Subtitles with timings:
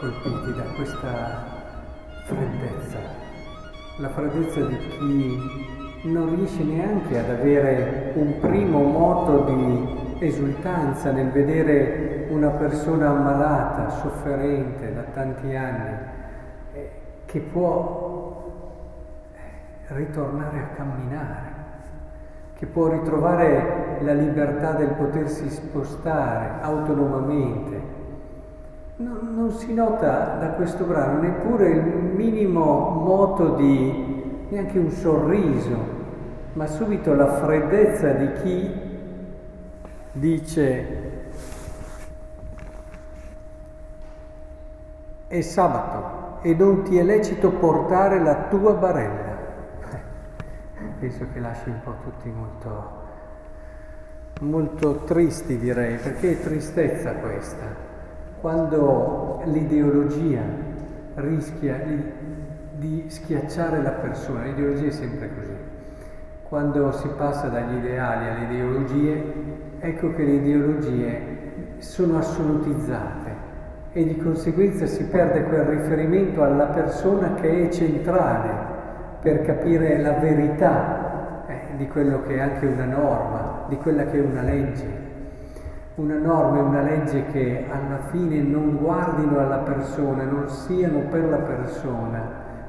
[0.00, 1.44] colpiti da questa
[2.24, 2.98] freddezza,
[3.98, 11.30] la freddezza di chi non riesce neanche ad avere un primo moto di esultanza nel
[11.30, 15.98] vedere una persona ammalata, sofferente da tanti anni,
[16.72, 16.90] eh,
[17.26, 18.52] che può
[19.34, 21.58] eh, ritornare a camminare
[22.60, 27.99] che può ritrovare la libertà del potersi spostare autonomamente.
[29.00, 35.78] Non, non, si nota da questo brano neppure il minimo moto di neanche un sorriso,
[36.52, 38.70] ma subito la freddezza di chi
[40.12, 40.98] dice
[45.28, 49.38] è sabato e non ti è lecito portare la tua barella.
[51.00, 52.90] Penso che lasci un po' tutti molto,
[54.40, 57.88] molto tristi direi, perché è tristezza questa,
[58.40, 60.42] quando l'ideologia
[61.14, 61.78] rischia
[62.72, 65.52] di, schiacciare la persona, l'ideologia è sempre così,
[66.48, 69.32] quando si passa dagli ideali alle ideologie,
[69.80, 71.38] ecco che le ideologie
[71.78, 73.48] sono assolutizzate
[73.92, 78.68] e di conseguenza si perde quel riferimento alla persona che è centrale
[79.20, 84.18] per capire la verità eh, di quello che è anche una norma, di quella che
[84.18, 85.09] è una legge.
[85.96, 91.24] Una norma e una legge che alla fine non guardino alla persona, non siano per
[91.28, 92.22] la persona,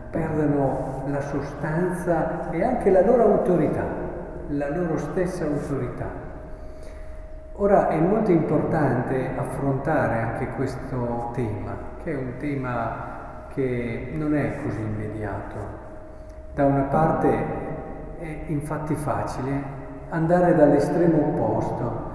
[0.10, 3.86] perdano la sostanza e anche la loro autorità,
[4.48, 6.08] la loro stessa autorità.
[7.54, 13.10] Ora è molto importante affrontare anche questo tema, che è un tema
[13.54, 15.56] che non è così immediato,
[16.54, 17.30] da una parte
[18.20, 19.80] è infatti facile
[20.10, 22.11] andare dall'estremo opposto,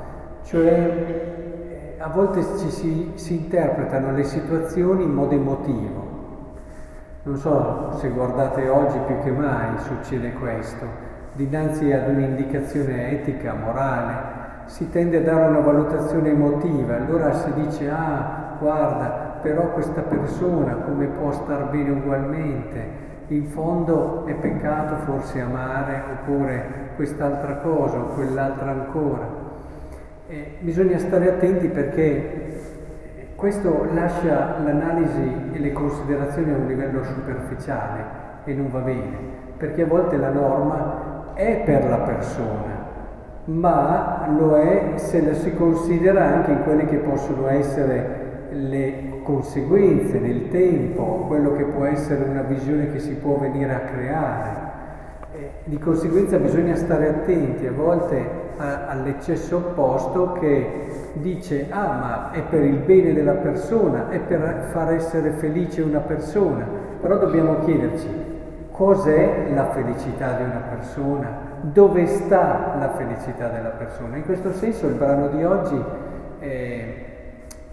[0.47, 6.15] cioè eh, a volte ci si, si interpretano le situazioni in modo emotivo.
[7.25, 10.87] Non so se guardate oggi più che mai succede questo.
[11.33, 14.35] Dinanzi ad un'indicazione etica, morale,
[14.67, 20.75] si tende a dare una valutazione emotiva, allora si dice ah guarda, però questa persona
[20.75, 28.15] come può star bene ugualmente, in fondo è peccato forse amare oppure quest'altra cosa o
[28.15, 29.36] quell'altra ancora.
[30.29, 32.59] Eh, bisogna stare attenti perché
[33.37, 38.03] questo lascia l'analisi e le considerazioni a un livello superficiale
[38.45, 39.17] e non va bene,
[39.57, 42.87] perché a volte la norma è per la persona,
[43.45, 50.19] ma lo è se la si considera anche in quelle che possono essere le conseguenze
[50.19, 54.75] nel tempo, quello che può essere una visione che si può venire a creare.
[55.39, 58.27] E di conseguenza bisogna stare attenti a volte
[58.57, 64.69] a, all'eccesso opposto che dice ah ma è per il bene della persona, è per
[64.71, 66.67] far essere felice una persona,
[67.03, 68.09] però dobbiamo chiederci
[68.71, 74.17] cos'è la felicità di una persona, dove sta la felicità della persona.
[74.17, 75.85] In questo senso il brano di oggi
[76.39, 77.05] è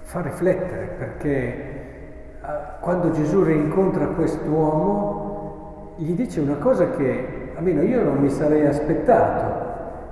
[0.02, 2.48] fa riflettere perché eh,
[2.82, 9.62] quando Gesù rincontra quest'uomo gli dice una cosa che almeno io non mi sarei aspettato,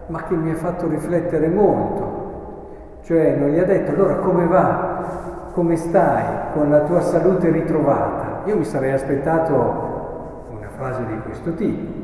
[0.07, 2.19] ma che mi ha fatto riflettere molto.
[3.03, 6.23] Cioè non gli ha detto allora come va, come stai
[6.53, 8.44] con la tua salute ritrovata.
[8.45, 12.00] Io mi sarei aspettato una frase di questo tipo.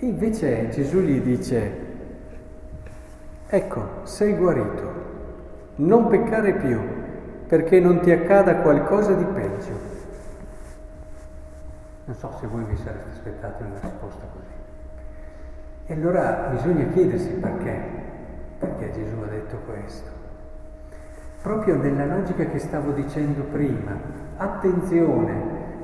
[0.00, 1.72] Invece Gesù gli dice,
[3.46, 4.98] ecco, sei guarito
[5.76, 6.78] non peccare più,
[7.46, 9.98] perché non ti accada qualcosa di peggio.
[12.10, 14.50] Non so se voi vi sareste aspettati una risposta così.
[15.86, 17.80] E allora bisogna chiedersi perché,
[18.58, 20.10] perché Gesù ha detto questo.
[21.40, 23.92] Proprio nella logica che stavo dicendo prima,
[24.38, 25.42] attenzione,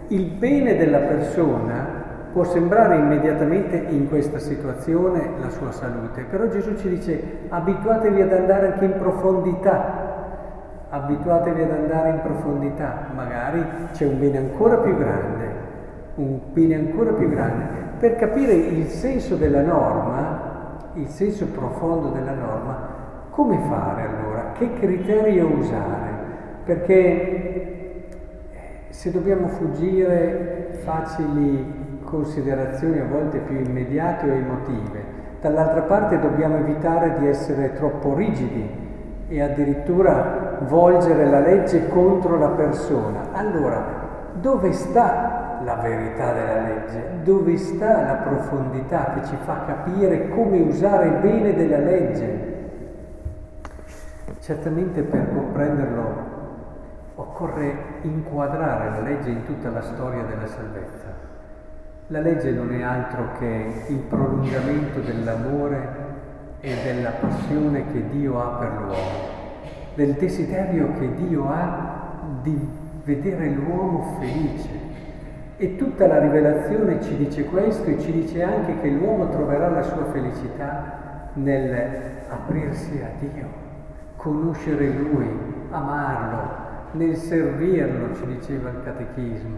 [0.08, 1.86] il bene della persona
[2.32, 8.32] può sembrare immediatamente in questa situazione la sua salute, però Gesù ci dice abituatevi ad
[8.32, 14.96] andare anche in profondità, abituatevi ad andare in profondità, magari c'è un bene ancora più
[14.96, 15.55] grande,
[16.16, 17.64] un bene ancora più grande,
[17.98, 22.94] per capire il senso della norma, il senso profondo della norma,
[23.30, 24.52] come fare allora?
[24.52, 26.10] Che criterio usare?
[26.64, 28.04] Perché
[28.88, 35.14] se dobbiamo fuggire facili considerazioni a volte più immediate o emotive.
[35.40, 38.68] Dall'altra parte dobbiamo evitare di essere troppo rigidi
[39.28, 43.32] e addirittura volgere la legge contro la persona.
[43.32, 43.84] Allora,
[44.40, 47.04] dove sta la verità della legge?
[47.24, 52.54] Dove sta la profondità che ci fa capire come usare il bene della legge?
[54.38, 56.34] Certamente per comprenderlo
[57.16, 61.24] occorre inquadrare la legge in tutta la storia della salvezza.
[62.08, 66.04] La legge non è altro che il prolungamento dell'amore
[66.60, 69.34] e della passione che Dio ha per l'uomo,
[69.96, 72.68] del desiderio che Dio ha di
[73.02, 74.86] vedere l'uomo felice.
[75.58, 79.82] E tutta la rivelazione ci dice questo e ci dice anche che l'uomo troverà la
[79.82, 83.46] sua felicità nel aprirsi a Dio,
[84.16, 85.26] conoscere Lui,
[85.70, 89.56] amarlo, nel servirlo, ci diceva il catechismo.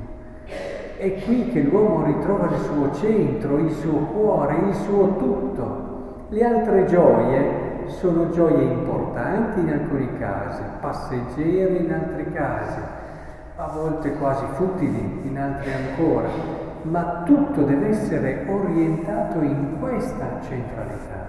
[0.96, 6.26] È qui che l'uomo ritrova il suo centro, il suo cuore, il suo tutto.
[6.28, 12.80] Le altre gioie sono gioie importanti in alcuni casi, passeggere in altri casi,
[13.60, 16.28] a volte quasi futili in altri ancora,
[16.82, 21.26] ma tutto deve essere orientato in questa centralità.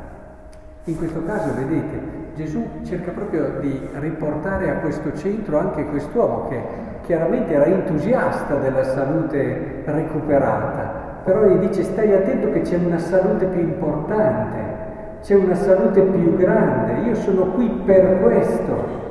[0.83, 1.99] In questo caso, vedete,
[2.35, 6.61] Gesù cerca proprio di riportare a questo centro anche quest'uomo che
[7.01, 13.47] chiaramente era entusiasta della salute recuperata, però gli dice stai attento che c'è una salute
[13.47, 14.57] più importante,
[15.23, 19.08] c'è una salute più grande, io sono qui per questo.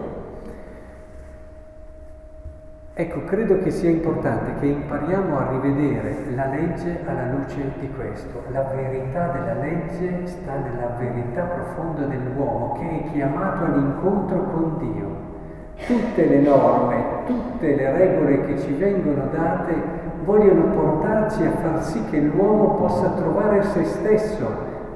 [3.01, 8.43] Ecco, credo che sia importante che impariamo a rivedere la legge alla luce di questo.
[8.51, 15.07] La verità della legge sta nella verità profonda dell'uomo che è chiamato all'incontro con Dio.
[15.87, 19.75] Tutte le norme, tutte le regole che ci vengono date
[20.25, 24.47] vogliono portarci a far sì che l'uomo possa trovare se stesso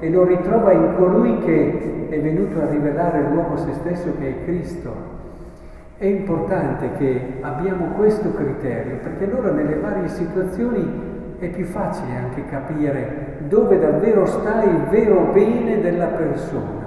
[0.00, 4.44] e lo ritrova in colui che è venuto a rivelare l'uomo se stesso che è
[4.44, 5.20] Cristo.
[6.02, 12.44] È importante che abbiamo questo criterio perché allora nelle varie situazioni è più facile anche
[12.46, 16.86] capire dove davvero sta il vero bene della persona,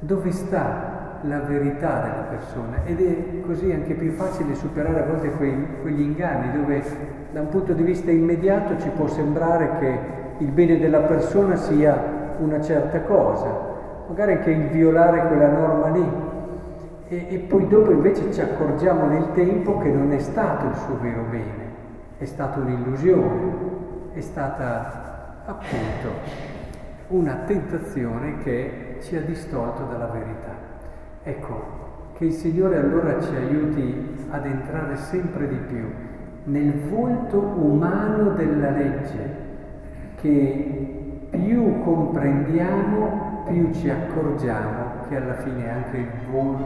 [0.00, 2.78] dove sta la verità della persona.
[2.84, 6.82] Ed è così anche più facile superare a volte quei, quegli inganni dove
[7.30, 9.98] da un punto di vista immediato ci può sembrare che
[10.38, 11.96] il bene della persona sia
[12.38, 13.46] una certa cosa,
[14.08, 16.34] magari anche il violare quella norma lì
[17.08, 20.98] e, e poi dopo invece ci accorgiamo nel tempo che non è stato il suo
[21.00, 21.74] vero bene,
[22.18, 23.52] è stata un'illusione,
[24.12, 26.08] è stata appunto
[27.08, 30.54] una tentazione che ci ha distolto dalla verità.
[31.22, 31.84] Ecco,
[32.16, 35.84] che il Signore allora ci aiuti ad entrare sempre di più
[36.44, 39.44] nel volto umano della legge,
[40.20, 46.10] che più comprendiamo, più ci accorgiamo che alla fine è anche il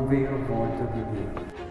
[0.07, 1.70] vero volto di Dio.